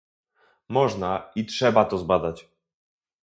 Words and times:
Można 0.69 1.31
i 1.35 1.45
trzeba 1.45 1.85
to 1.85 1.97
zbadać 1.97 2.47